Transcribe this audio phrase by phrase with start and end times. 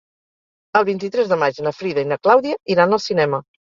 [0.79, 3.45] El vint-i-tres de maig na Frida i na Clàudia iran al cinema.